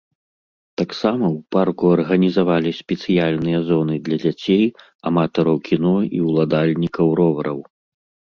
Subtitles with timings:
[0.81, 4.65] Таксама ў парку арганізавалі спецыяльныя зоны для дзяцей,
[5.09, 7.59] аматараў кіно і ўладальнікаў ровараў.